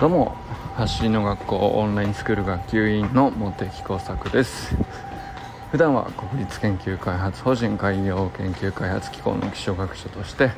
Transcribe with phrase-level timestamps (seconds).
[0.00, 0.34] どうも。
[0.74, 4.74] 走りの学校オンラインスクール学級委員の茂木耕作です。
[5.70, 10.50] 普段は国立研究開発法人海洋研究開発機構の気象学者として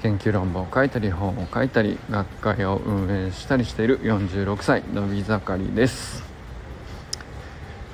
[0.00, 6.22] 研究論文を書いたり本を書いたり学会を運営したりしている46歳のび盛りです。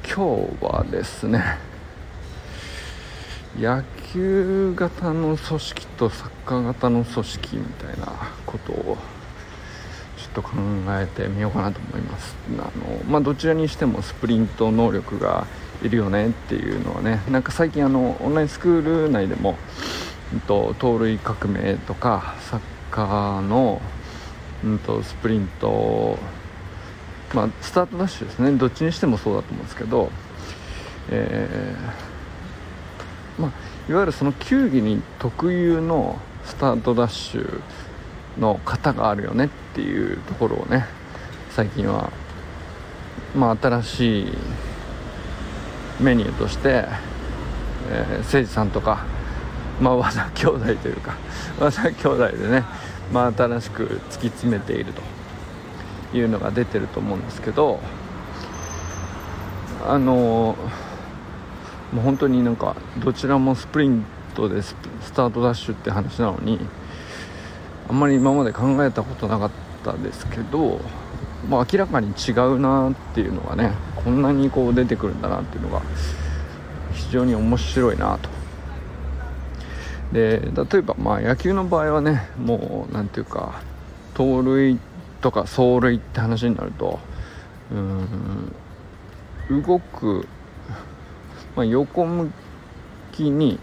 [0.07, 1.43] 今日はですね
[3.58, 8.12] 野球型の組織とサッカー型の組織みたいな
[8.44, 8.98] ことを
[10.34, 10.50] と考
[10.88, 12.36] えてみようかなと思います。
[12.58, 15.46] あの、まあ、どちらにしてもスプリント能力が
[15.82, 17.22] いるよねっていうのはね。
[17.30, 19.56] なんか最近あのオンラインスクール内でも、
[20.32, 23.80] うんと、盗塁革命とかサッカーの、
[24.64, 26.18] うんと、スプリント
[27.34, 28.53] まあ、スタートダッシュですね。
[28.53, 30.11] どっちにしてもそうだと思うんですけど、
[31.11, 33.50] えー、まあ、
[33.91, 37.61] いわゆるその球技に特有のスタートダッシュ
[38.39, 40.87] の型があるよねっていうところをね
[41.51, 42.11] 最近は
[43.35, 44.27] まあ新しい
[46.01, 46.87] メニューとして、
[47.91, 49.05] えー、誠司さんとか、
[49.81, 51.15] まあ、和田兄弟というか
[51.61, 52.65] 和田兄弟でね、
[53.12, 54.93] まあ、新しく突き詰めている
[56.12, 57.81] というのが出てると思うんですけど
[59.87, 60.57] あの
[61.93, 64.75] もう本当になんかどちらもスプリントでス
[65.15, 66.59] タートダッシュって話なのに
[67.89, 69.51] あんまり今まで考えたことなかっ
[69.85, 70.81] たですけど、
[71.49, 75.83] まあ、明らかに違うなっていうのがねこんなにこう出てくるんだなっていうのが
[76.93, 78.29] 非常に面白いなと。
[80.12, 80.41] で
[80.71, 83.62] 例えばまあ野球の場合はねもう何ていうか
[84.15, 84.79] 盗塁
[85.21, 87.01] とか走塁って話になると
[87.73, 88.55] うん
[89.65, 90.27] 動く、
[91.57, 92.31] まあ、横向
[93.12, 93.59] きに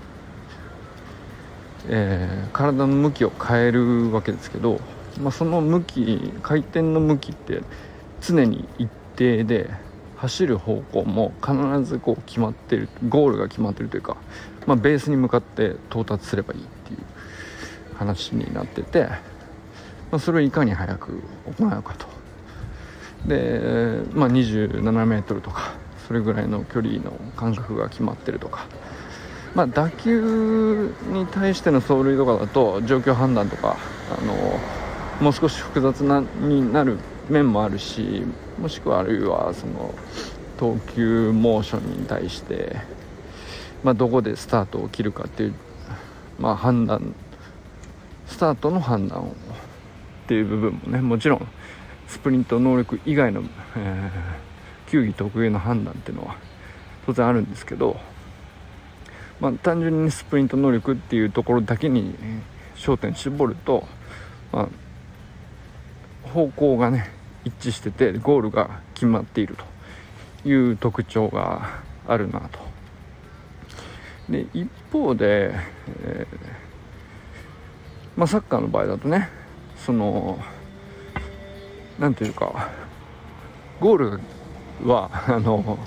[1.87, 4.79] えー、体の向きを変えるわけですけど、
[5.19, 7.61] まあ、その向き回転の向きって
[8.21, 9.69] 常に一定で
[10.17, 14.17] 走る方向も必ずこう決まってるゴールが決まってるというか、
[14.67, 19.05] まあ、ベースに向かって到達すればいいっていう話になってて、
[20.11, 21.21] まあ、それをいかに早く
[21.57, 22.05] 行うかと。
[23.27, 25.73] で、まあ、27メートルとか
[26.07, 28.67] それぐらいの距離の間隔が決まってるとか。
[29.53, 33.77] まあ、打球に対しての走塁とかだと状況判断とか
[34.09, 34.33] あの
[35.19, 36.97] もう少し複雑なになる
[37.29, 38.23] 面もあるし
[38.59, 39.93] もしくはあるいはその
[40.57, 42.77] 投球モーションに対して、
[43.83, 45.53] まあ、どこでスタートを切るかっていう、
[46.39, 47.13] まあ、判断
[48.27, 49.33] スタートの判断をっ
[50.27, 51.47] ていう部分もねもちろん
[52.07, 53.41] スプリント能力以外の、
[53.75, 56.35] えー、球技特有の判断っていうのは
[57.05, 57.99] 当然あるんですけど
[59.41, 62.13] まあ、単純にスプリント能力っていうところだけに
[62.75, 63.87] 焦点絞ると、
[64.51, 64.69] ま
[66.25, 67.09] あ、方向がね
[67.43, 69.57] 一致しててゴールが決まっている
[70.43, 72.59] という特徴があるなと。
[74.29, 75.55] で一方で、
[76.03, 76.37] えー、
[78.15, 79.27] まあ、サッカーの場合だとね
[79.75, 80.39] その
[81.99, 82.69] 何ていうか
[83.79, 84.19] ゴール
[84.87, 85.79] はあの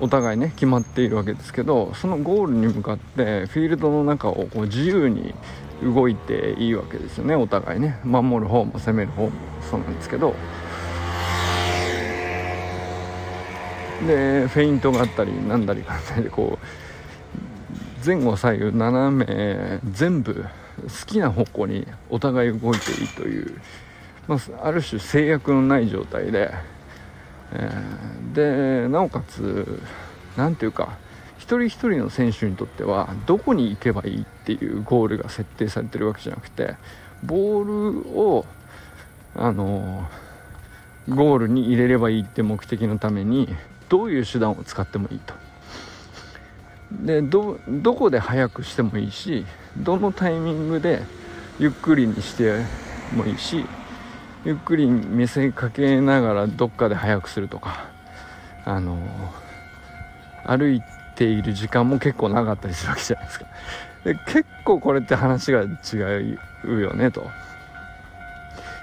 [0.00, 5.34] お互いね決まっているわけですけどそのゴールに向かってフィールドの中をこう自由に
[5.82, 7.34] 動いていいわけですよね。
[7.34, 7.98] お互いね。
[8.04, 9.32] 守る方も攻める方も
[9.70, 10.34] そうなんですけど。
[14.06, 20.44] でフェイントがあったりなんだりかんだりでこう前後左右斜め全部
[20.82, 23.58] 好きな方向にお互い動いていいという、
[24.28, 26.52] まあ、ある種制約のない状態で
[27.52, 27.70] え、
[28.34, 29.80] でなおかつ
[30.36, 30.96] 何ていうか
[31.38, 36.76] 一人一人の選手にとってはどこに行けばいいっていうゴールが設定されてるわけじゃなくて
[37.22, 38.46] ボールを
[39.36, 40.08] あの
[41.08, 43.54] ゴールに入れればいいって目的のために
[43.88, 45.34] どういう手段を使ってもいいと。
[46.92, 47.58] でど
[47.94, 49.44] こで速くしてもいいし
[49.76, 51.02] どのタイミングで
[51.58, 52.60] ゆっくりにして
[53.14, 53.66] もいいし
[54.44, 57.88] ゆっくり見せかけながらどっかで早くするとか
[58.64, 58.98] あの
[60.44, 60.82] 歩い
[61.14, 63.46] ている時間も結構なかったりするわけじゃないですか。
[64.04, 65.66] で結構これって話が違
[66.64, 67.30] うよねと。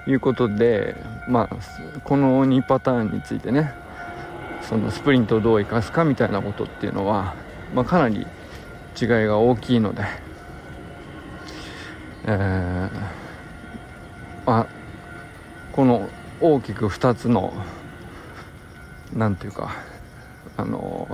[0.07, 0.95] いうことで
[1.27, 3.71] まあこの2パターンについてね
[4.63, 7.35] そのスプリントをどう生かすかみたいなことっていうのは、
[7.73, 8.25] まあ、かなり
[8.99, 10.03] 違いが大きいので、
[12.25, 12.89] えー、
[14.45, 14.80] まあ
[15.71, 16.09] この
[16.41, 17.53] 大きく2つの
[19.13, 19.71] 何ていうか
[20.57, 21.07] あの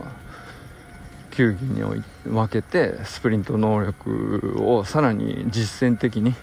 [1.32, 6.34] 球技に分けてスプリント能力をさらに実践的に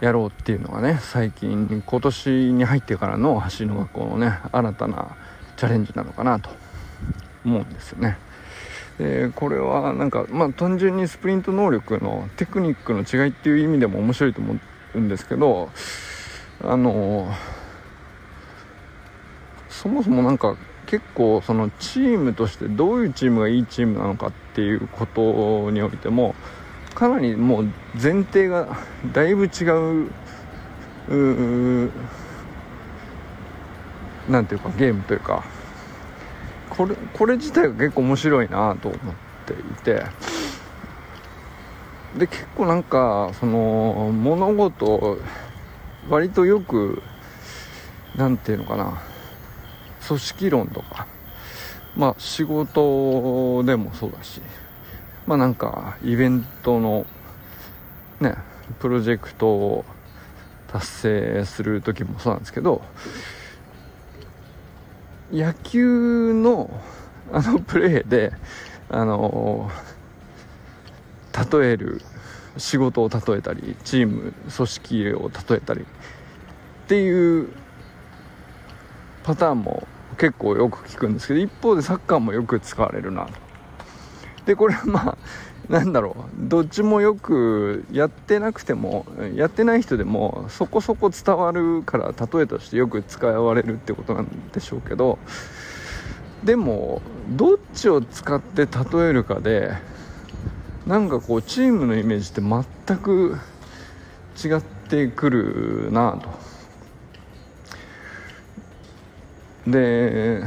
[0.00, 5.16] やろうっていうのがね最近今年に入ってからの走りの学校のね新たな
[5.56, 6.50] チャレンジなのかなと
[7.44, 8.18] 思うんですよね。
[8.98, 14.56] でこれはなんかまあ単純にスプリント能力のテクニックの違いっていう意味でも面白いと思
[14.94, 15.70] うんですけど
[16.66, 17.32] あの
[19.68, 20.56] そもそもなんか
[20.86, 26.34] 結構そのチームとしてどういうチームがいいチームなのかっていうことにおいても
[26.94, 27.64] かなりもう
[27.94, 28.78] 前提が
[29.12, 29.64] だいぶ違
[30.06, 30.10] う
[31.08, 31.90] う
[34.28, 35.44] なんていうかゲームというか
[36.70, 39.00] これこれ自体が結構面白いなと思っ
[39.46, 40.02] ていて
[42.18, 45.18] で結構なんかその物事
[46.08, 47.02] 割とよく
[48.16, 49.02] なんていうのかな。
[50.06, 51.06] 組織論とか。
[51.96, 54.40] まあ仕事でもそうだし。
[55.26, 57.06] まあなんかイベントの
[58.20, 58.34] ね
[58.78, 59.84] プロジェクトを
[60.68, 62.82] 達成する時もそうなんですけど
[65.32, 66.70] 野球の
[67.32, 68.32] あのプレーで
[68.90, 69.70] あの
[71.52, 72.02] 例える
[72.56, 75.84] 仕事を例えたりチーム組織を例えたりっ
[76.86, 77.48] ていう
[79.22, 79.86] パターンも
[80.18, 83.26] 結構よく聞くんですけど一方でサッカーもよく使われるな。
[83.26, 83.32] と
[84.44, 85.18] でこれはまあ
[85.68, 86.48] なんだろう。
[86.48, 95.18] どっちもよくやってなくてもやってない人でもそこそこ伝わるから例えとしてよく使われるってことなんでしょうけど
[96.44, 97.00] でも
[97.30, 99.72] どっちを使って例えるかで
[100.86, 103.38] なんかこうチームのイメージって全く
[104.44, 106.20] 違ってくるな
[109.66, 109.70] と。
[109.70, 110.42] で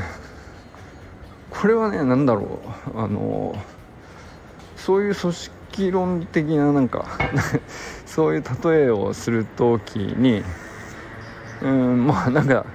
[1.49, 2.59] これはね何だろ
[2.93, 2.99] う。
[2.99, 3.55] あの
[4.75, 7.05] そういう組織論的ななんか
[8.05, 10.43] そういう例えをする時に
[11.61, 12.65] うんまあなんか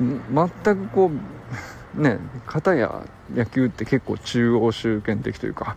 [0.00, 1.35] 全くこう
[1.94, 3.02] ね片や
[3.34, 5.76] 野球って結構中央集権的というか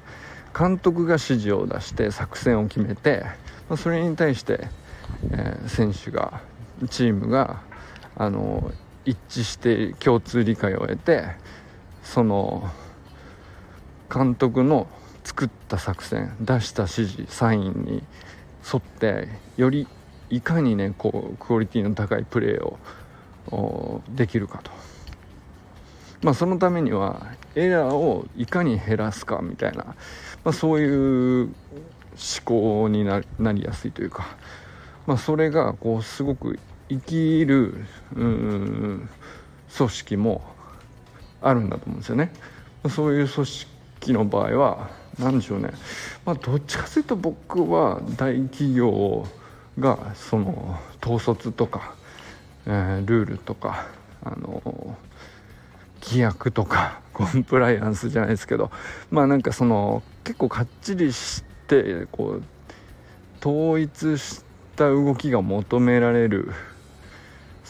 [0.58, 3.24] 監督が指示を出して作戦を決めて、
[3.70, 4.68] まあ、それに対して、
[5.32, 6.42] えー、選手が
[6.90, 7.62] チームが
[8.16, 8.72] あの
[9.06, 11.28] 一致して共通理解を得て
[12.04, 12.70] その
[14.14, 14.88] 監督の
[15.24, 18.04] 作った作戦出した指示サインに
[18.72, 19.28] 沿って
[19.58, 19.88] より
[20.30, 24.89] いかにねこうクオリティの高いプレーをできるかと。
[26.22, 29.96] まあ、そのためにはエラーをいかに減らすかみたいな、ま
[30.46, 31.54] あ、そういう思
[32.44, 33.22] 考にな
[33.54, 34.36] りやすいというか、
[35.08, 37.86] まあ、それがこうすごく生きる
[38.16, 39.10] うん
[39.76, 40.42] 組織も
[41.42, 42.32] あるんだと思うんですよね。
[42.90, 44.90] そういう組織の場合は
[45.20, 45.72] 何でしょうね、
[46.26, 49.28] まあ、どっちかというと僕は大企業
[49.78, 51.94] がその統率とか、
[52.66, 53.88] えー、ルールとか
[54.24, 54.98] あの
[56.02, 58.72] 規約とか コンプライアンスじゃないですけど
[59.12, 62.44] まあなんかその結構かっちりしてこう
[63.42, 64.44] 統一し
[64.76, 66.52] た動きが求められる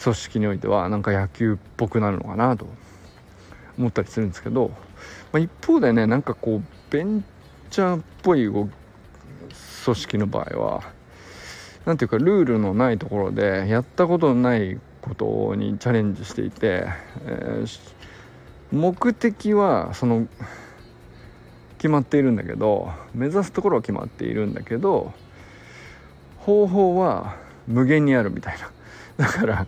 [0.02, 2.66] 組織においてはなんか野球っぽくなるのかなと
[3.78, 4.70] 思ったりするんですけど、
[5.32, 7.24] まあ、一方でねなんかこうベン
[7.70, 8.70] チャーっぽい組
[9.84, 10.82] 織の場合は
[11.84, 16.86] 何ていうかルールのないところでやったことのないことにチャレンジしていて、
[17.24, 17.80] えー、
[18.72, 20.26] 目的はその
[21.78, 25.12] 決まっているんだけど目指すところは決まっているんだけど
[26.38, 27.36] 方法は
[27.66, 28.70] 無限にあるみたいな。
[29.16, 29.66] だから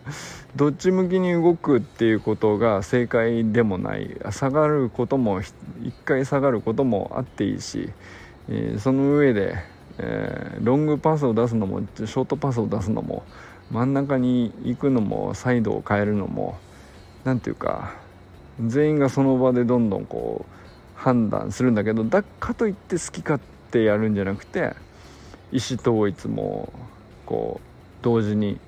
[0.55, 4.17] どっち向きに動くっていうことが正解でもない。
[4.31, 7.91] 下がることも一回下がることもあっていいし、
[8.49, 9.55] えー、その上で、
[9.99, 13.23] えー、ロングパスを出すのもショートパスを出すのも
[13.71, 16.57] 真ん中に行くのもサイドを変えるのも
[17.23, 17.93] 何ていうか
[18.59, 23.41] 全員がその場でどんどんこう判断するんだけどだかといって好き勝
[23.71, 24.75] 手やるんじゃなくて
[25.51, 26.71] 意思統一も
[27.25, 28.59] こう同時に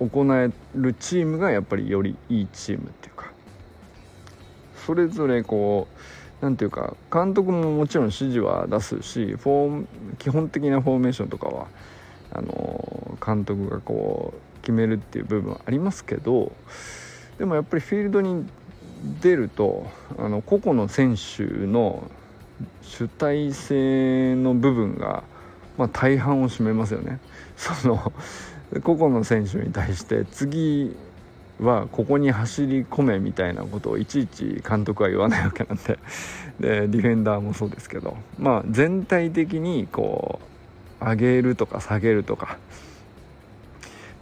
[0.00, 3.30] 行えるチームがやっぱりよりいいチームっていうか
[4.86, 11.68] それぞれこう何ていうか監督ももちろん指示は出すしフォー基本的なフォーメーションとかは
[12.32, 16.52] あの監督がこう決めるっていう部分はありますけど
[17.38, 18.46] でもやっぱりフィールドに
[19.20, 19.86] 出ると
[20.18, 22.10] あの個々の選手の
[22.82, 25.24] 主体性の部分が、
[25.76, 27.18] まあ、大半を占めますよね。
[27.56, 28.12] その
[28.82, 30.96] 個々の選手に対して次
[31.60, 35.98] はここに走り込めみたいなことをいちいち監督は言わないわけなんで
[36.58, 40.40] でディフェンダーもそうですけどまあ全体的にこ
[41.00, 42.58] う上げるとか下げるとか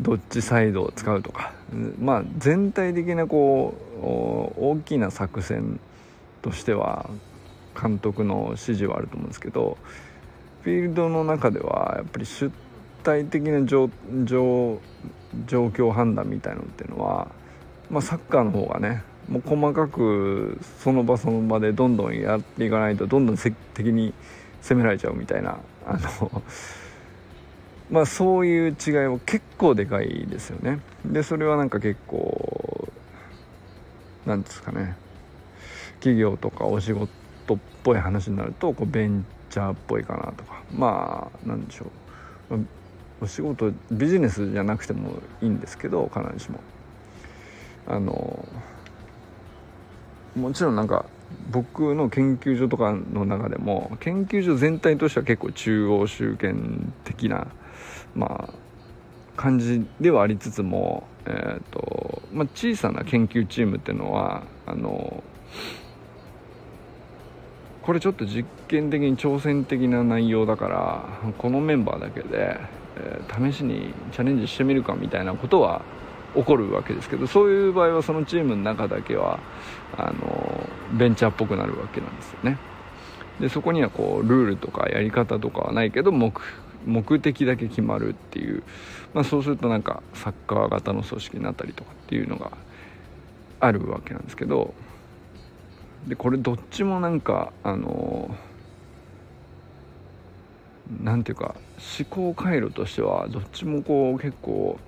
[0.03, 1.53] どっちサイドを使うとか。
[1.99, 5.81] まあ全体的なこう大きな作戦
[6.43, 7.09] としては
[7.81, 9.79] 監督の指示はあると思うんですけど
[10.63, 12.51] フィールドの中ではやっぱり主
[13.03, 13.89] 体的な状
[14.27, 14.79] 況
[15.93, 17.29] 判断みたいのっていうのは、
[17.91, 24.13] まあ、サッカーの方がねもう細かくその場その場でどんどんやっていかないとどんどん敵に
[24.61, 26.43] 攻められちゃうみたいなあの
[27.93, 30.81] まあそういう違いは結構でかいですよね。
[31.05, 32.89] でそれはなんか結構
[34.25, 34.97] なんですかね。
[35.97, 40.63] 企業とかお仕事っぽい話になるとこうベンチャーっぽいかなとか。
[40.75, 41.85] まあなんでしょ
[42.51, 42.61] う。
[43.21, 46.61] お仕事ビジネスじゃなくてもいいんですけど必ずしも。
[47.87, 48.49] あの
[50.35, 51.05] もちろんなんか
[51.51, 57.49] 僕の研究所とかの中でも研究所全体としては結構中央集権的な
[58.14, 58.62] まあ
[59.37, 65.23] 感じではありつつも、えーとまあ、小さな研究チームっていうのはあの
[67.83, 72.57] これちょっと実験的に挑戦的な内容だからこのメンバーだけで、
[72.97, 75.83] えー、試しにチャレンジしてみるかみたいなことは
[76.35, 79.40] 起こるわけですけどそういう場合はそのチームの中だけは
[79.97, 82.59] あのベンチャーっぽくなるわけなんですよね。
[83.40, 86.33] でそこにはこうルールとかやり方とかはないけど目
[86.87, 88.62] 目的だけ決まるっていう、
[89.15, 92.53] まあ、そうするとなんかサッカー型の組織になったりとかっていうのが
[93.61, 94.75] あるわけなんですけど。
[96.07, 98.35] でこれどっちもなんかあの
[101.03, 101.55] なんていうか
[101.99, 104.79] 思考回路としてはどっちもこう結構、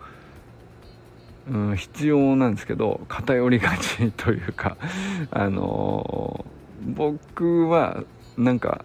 [1.48, 4.76] うん、必要なんですけど偏りがちというか
[5.30, 6.44] あの
[6.82, 8.02] 僕は
[8.36, 8.84] なんか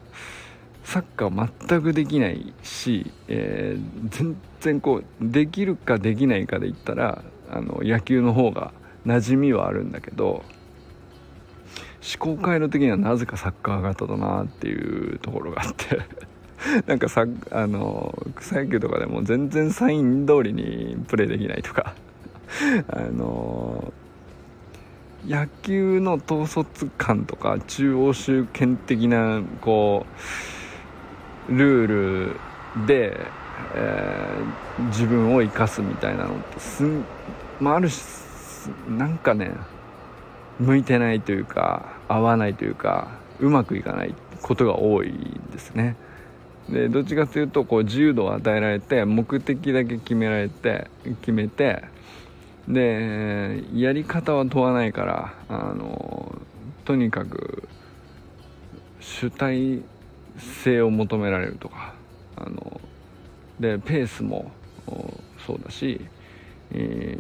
[0.90, 8.74] サッカー全くできないし、えー、全然こうできるかできないかで言ったらあの野球の方が
[9.06, 10.44] 馴染みはあるんだけど
[12.02, 16.00] 思考回路的にはなぜかサッカー型だなっていうところがあって
[16.88, 21.94] なんかさあの草野球とかでも全然サイン通りにプレーできないとか
[22.90, 23.94] あの
[25.28, 30.59] 野球の統率感とか中央集権的なこう
[31.50, 32.36] ルー
[32.78, 33.20] ルで、
[33.76, 37.04] えー、自分を生かすみたいなのってすん、
[37.60, 38.02] まあ、あるし
[38.88, 39.52] なんかね
[40.60, 43.08] 向いてないというか合わないというか
[43.40, 45.96] うまくいかないことが多いんですね。
[46.70, 50.88] でどっちかというとこう自由度を与えられて目的だけ決められて
[51.22, 51.84] 決めて
[52.68, 56.40] でやり方は問わないからあの
[56.86, 57.68] とにかく
[59.00, 59.82] 主体
[60.40, 61.94] 性を求められるとか
[62.36, 62.82] あの
[63.60, 64.52] でペースも
[65.46, 66.02] そうだし、
[66.72, 67.18] え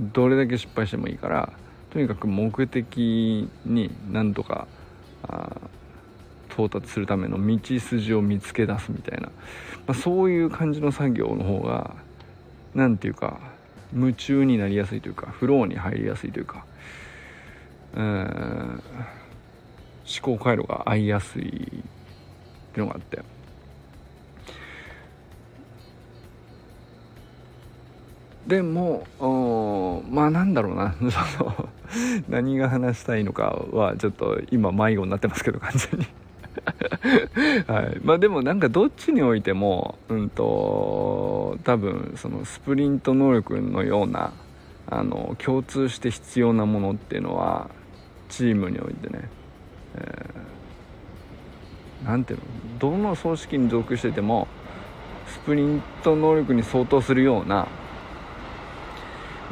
[0.00, 1.52] ー、どれだけ失敗してもいいから
[1.90, 4.66] とにかく目的になんとか
[6.50, 9.32] 到達するための道筋を見つけ出すみたいな、ま
[9.88, 11.94] あ、そういう感じの作業の方が
[12.74, 13.38] 何て言うか
[13.92, 16.64] 夢中になりやすいというかフローに入りやすいというか、
[17.94, 18.80] えー、
[20.22, 21.82] 思考回路が合いやすい
[22.76, 23.22] ていうのがあって。
[28.46, 30.94] でもまあなんだろうな。
[32.28, 36.06] 何が話したいのかはちょっと今迷子になってますけど完全に。
[37.66, 38.00] はい。
[38.02, 44.32] まあでもなんかどっちにおいてもうんと多分そのスプリント能力のような
[44.88, 47.68] あの共通して必要なものっていうのは
[48.28, 49.28] チームにおいてね、
[49.96, 50.55] えー
[52.04, 52.44] 何ていうの
[52.78, 54.48] どの組織に属してても
[55.26, 57.68] スプリント能力に相当するような、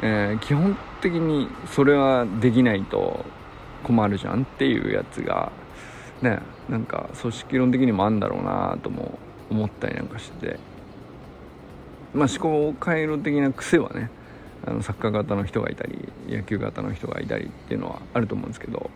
[0.01, 3.25] えー、基本的にそれはできないと
[3.83, 5.51] 困るじゃんっていうやつが
[6.21, 9.17] ねなんか組織論的にもあるんだろうなとも
[9.49, 10.75] 思ったりなんかしてて。
[12.15, 14.09] まあ思考回路的な癖はね
[14.65, 18.89] あのサッカー型の人がいたり野球型の人がいたりっていうのはあると思うんですけど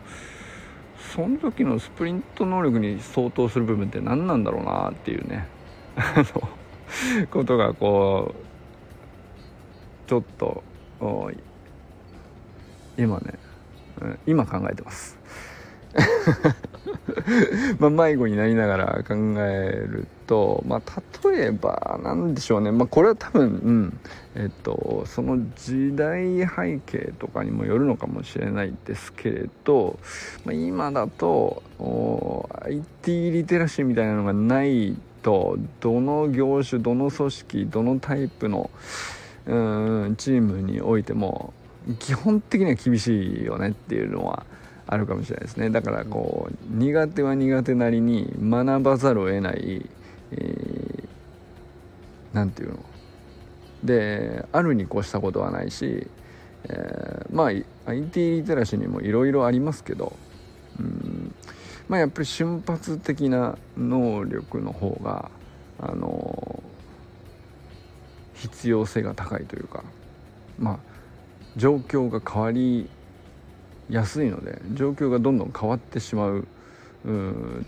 [1.14, 5.46] その時のスプリント能力に相当する部分って何なんだろうなっていうね。
[7.30, 10.62] ことがこうちょっと
[12.96, 13.38] 今ね
[14.26, 15.18] 今考えてます。
[17.78, 22.70] まあ迷子になりながら考えるとまあ例えば何でしょうね。
[22.72, 23.98] まあこれは多分うん。
[24.36, 29.98] えっとその時代背景とかにもよるのかもしれないですけれど、
[30.44, 31.62] まあ、今だと
[32.62, 38.70] IT リテラシーみたいなのがないとどの業種どの組織どのタイプの
[39.46, 39.54] う
[40.10, 41.52] んチームにおいても
[41.98, 44.44] 基本的には厳しいよねっていうのは
[44.92, 45.70] あるかもしれないですね。
[45.70, 49.88] だからこう苦手は苦手なりに学ばざるを得ない
[52.32, 52.84] 何、えー、て言うの。
[53.84, 56.08] であるに越したことはないし、
[56.64, 57.50] えー、ま
[57.86, 60.12] あ IT リテラシーにもいろいろありますけど
[60.78, 61.34] うん
[61.88, 65.30] まあやっぱり瞬発的な能力の方が
[65.78, 66.62] あの
[68.34, 69.84] 必要性が高いというか
[70.58, 70.78] まあ
[71.56, 72.90] 状況が変わり
[73.90, 76.44] やすいので状況がどんどん変わってしまうっ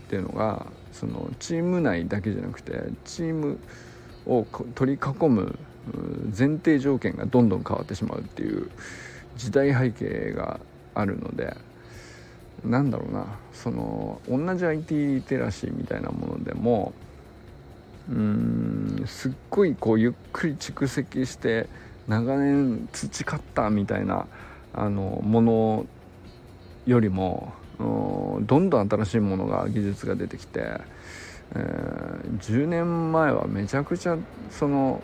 [0.09, 3.59] ていうのがそのチーム内だけじゃなくてチーム
[4.25, 5.57] を取り囲む
[6.37, 8.69] 前提条件がどんどん変わってしまうっていう
[9.35, 10.59] 時代背景が
[10.93, 11.57] あるので
[12.63, 16.93] なんだろうなその同じ IT リテラシーみたいなものでも
[18.09, 21.67] うんすっごいこうゆっくり蓄積して
[22.07, 24.27] 長年培ったみたいな
[24.73, 25.85] あのもの
[26.85, 30.79] よりもどんどん新しいものが技術が出てきて、
[31.55, 34.17] えー、10年前はめちゃくちゃ
[34.49, 35.01] その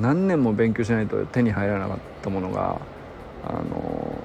[0.00, 2.80] 何年も勉強しないと手に入らなかったものが
[3.44, 4.18] あの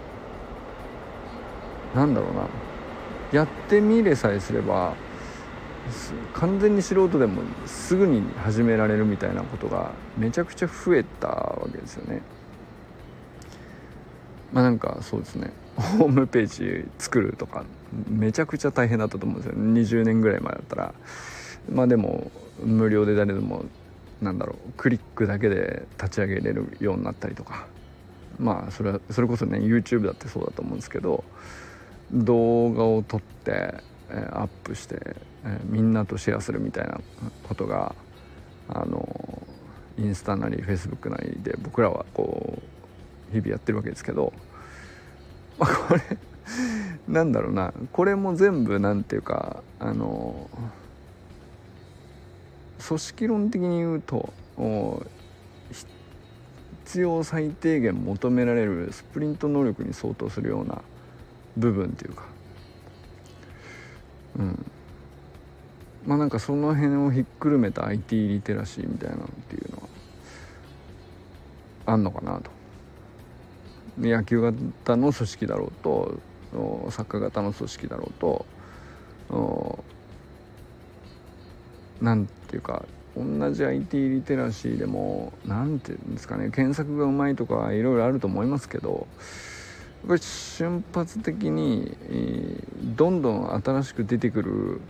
[1.96, 2.48] なんだろうな
[3.32, 4.94] やってみれさえすれば
[6.34, 12.22] 完全に素人でもすぐに始められるみたいなことがめちゃくちゃ増えたわけですよね。
[14.54, 15.51] まあなんかそうですね。
[15.75, 17.63] ホームページ作るとか
[18.10, 20.01] めちゃくちゃ大変だったと思うんですよ。
[20.01, 20.94] 20年ぐらい前だったら。
[21.72, 22.32] まあでも
[22.63, 23.66] 無料で誰でも
[24.22, 27.68] なんだろうクリックだけで立ち上げれるようになったりとか。
[28.39, 31.24] まあそれはそれこそね YouTube だってそうだと思うんですけど
[32.12, 33.74] 動画を撮って、
[34.10, 37.00] えー、アップして、えー、みんなとシェアするみたいな
[37.48, 37.96] ことが
[38.69, 39.41] あの
[39.98, 42.77] インスタなり Facebook なりで僕らはこう
[43.32, 44.34] 日々やってるわけですけど、
[45.58, 46.02] まあ、これ
[47.08, 47.74] なんだろうな。
[47.92, 50.50] これも全部何ていうかあの
[52.86, 54.34] 組織論的に言うと
[56.86, 60.82] 必要最低限求められるスプリント能力に相当するような
[61.58, 62.24] 部分っていうか。
[64.40, 64.66] うん。
[66.06, 69.84] まあなんかその辺をひっくるめた IT リテラシーみたいなのっていうのは
[71.88, 72.50] あんのかなと。
[74.00, 76.20] 野球型の組織だろうと
[76.92, 78.46] サッカー型の組織だろうと
[82.02, 89.08] なんていうか同じ IT リテラシーでも何て言うんですかね検索がうまいとかいろいろあると思いますけど
[90.02, 91.98] やっぱり瞬発的に、
[92.96, 94.82] どんどん新しく出てくる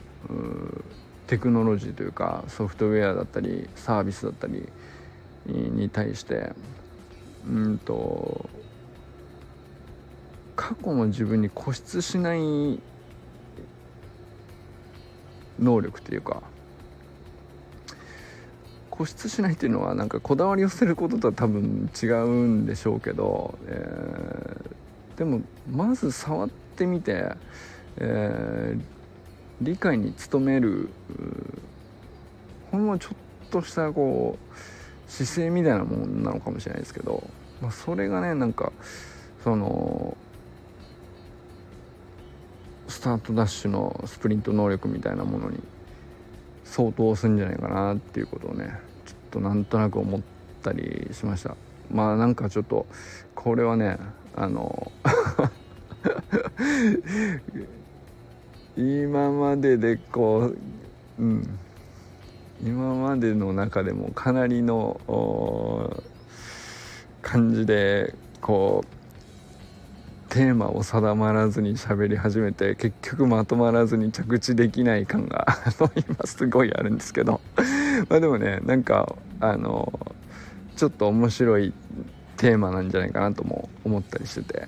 [1.28, 4.68] テクノロジーというかソフトウェアだったりサービスだったり
[5.48, 6.52] に対して
[7.48, 8.50] うんと
[10.68, 12.42] 過去の自分に固執しない
[15.58, 16.44] 能力というか
[18.92, 25.40] 固執しないっていうのはなんかこだわりを捨てることとは多分違うんでしょうけど、えー、でも
[25.72, 27.32] まず触ってみて、
[27.96, 28.82] えー、
[29.62, 30.90] 理解に努める
[32.74, 37.26] ほんのちょっとしたこう姿勢みたいなもんなのかもしれないですけど、
[37.62, 38.74] まあ、それがねなんか
[39.46, 40.18] その
[42.98, 45.60] スタートダッシュのスプリント能力みたいなものに
[46.66, 48.74] 相当するんじゃないかなっていうことをね
[49.06, 50.22] ちょっとなんとなく思っ
[50.64, 51.56] たりしました。
[51.92, 52.88] まあなんかちょっと
[53.36, 54.00] これはね
[54.36, 54.92] あの
[58.76, 60.52] 今まででこ
[61.20, 61.60] ううん。
[62.64, 66.02] 今までの中でもかなりの
[67.22, 68.97] 感じでこう
[70.30, 75.46] テーマを定まらずに喋り始めて結局まとまらずに着地できない感が
[75.96, 77.42] 今すごいあるんですけど。
[78.10, 79.92] まあでもねなんかあの
[80.76, 81.74] ちょっと面白い
[82.36, 84.68] テーマなんじゃないかなとも思ったりしてて。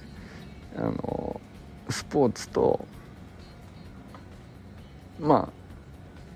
[0.78, 1.42] あの
[1.90, 2.86] スポーツと
[5.20, 5.52] ま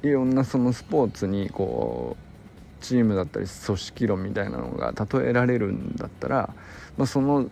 [0.03, 6.53] あいろんなそのスポーツにこうチームだったり組織論みたいなのが例えられるんだったら、
[6.97, 7.49] まあ、その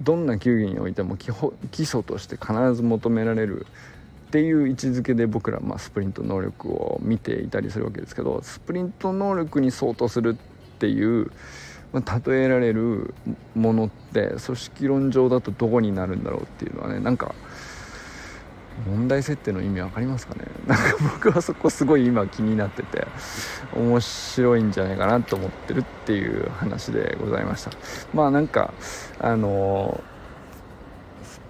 [0.00, 1.30] どんな球技においても基
[1.70, 3.66] 基礎として必ず求められる
[4.28, 11.30] っていう位置づけで僕らまあスプリント能力を見ていたりするわけですけどスプリント能力に相当するっていう、
[11.92, 13.12] まあ、例えられる
[13.54, 17.34] ものって組織論上だとどこになるんだろうっていうのはねなんか
[18.86, 20.44] 問題設定の意味分かりますかね？
[20.66, 23.06] なんか僕はそこすごい今気になってて
[23.74, 27.70] 面白いんじゃないかなと思ってるっていう話でございました。
[28.14, 28.72] まあなんか
[29.18, 30.02] あの
[31.24, 31.40] ス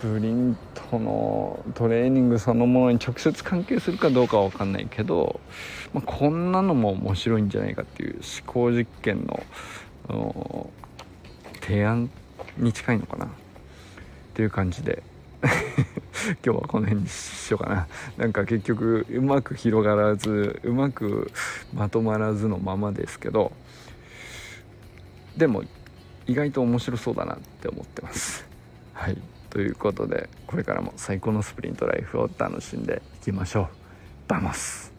[0.00, 0.56] プリン
[0.90, 5.40] トのトレーニングそのものに直接関係するかどうかは分かんないけど、
[5.92, 10.70] まあ、こんなのも面白いんじゃないかっていう思考実験の
[11.60, 12.10] 提案
[12.56, 13.26] に近いのかな？
[13.26, 13.28] っ
[14.34, 15.02] ていう感じで
[16.44, 17.86] 今日はこの辺にしようかな。
[18.16, 21.30] なんか結局うまく広がらずうまく
[21.74, 23.52] まとまらずのままですけど
[25.36, 25.62] でも
[26.26, 28.46] 意外と面白そうだなって思ってます。
[28.92, 29.18] はい。
[29.50, 33.68] ということでこれからも最高のスプリントライフを楽しんでいきましょう。
[34.28, 34.92] Vamos。